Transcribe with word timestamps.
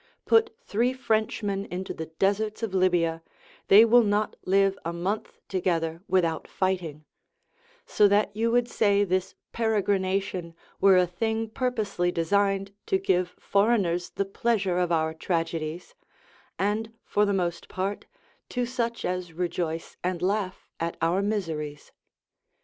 Put 0.25 0.57
three 0.65 0.93
Frenchmen 0.93 1.65
into 1.65 1.93
the 1.93 2.07
deserts 2.07 2.63
of 2.63 2.73
Libya, 2.73 3.21
they 3.67 3.85
will 3.85 4.01
not 4.01 4.35
live 4.45 4.75
a 4.83 4.91
month 4.91 5.37
together 5.47 6.01
without 6.07 6.47
fighting; 6.47 7.05
so 7.85 8.07
that 8.07 8.35
you 8.35 8.49
would 8.49 8.67
say 8.67 9.03
this 9.03 9.35
peregrination 9.53 10.55
were 10.79 10.97
a 10.97 11.05
thing 11.05 11.51
purposely 11.51 12.11
designed 12.11 12.73
to 12.87 12.97
give 12.97 13.35
foreigners 13.39 14.09
the 14.09 14.25
pleasure 14.25 14.79
of 14.79 14.91
our 14.91 15.13
tragedies, 15.13 15.93
and, 16.57 16.91
for 17.05 17.23
the 17.23 17.31
most 17.31 17.69
part, 17.69 18.07
to 18.49 18.65
such 18.65 19.05
as 19.05 19.33
rejoice 19.33 19.97
and 20.03 20.23
laugh 20.23 20.67
at 20.79 20.97
our 20.99 21.21
miseries. 21.21 21.91